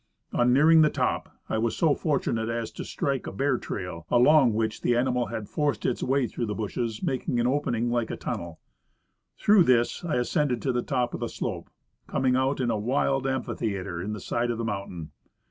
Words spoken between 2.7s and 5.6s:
to strike a bear trciil, along which the animal had